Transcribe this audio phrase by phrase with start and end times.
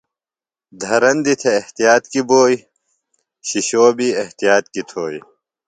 [0.81, 2.59] دھرندیۡ تھے احتیاط کیۡ بوئیۡ،
[3.47, 5.21] شِشوۡ بیۡ احتیاط کیۡ تھوئیۡ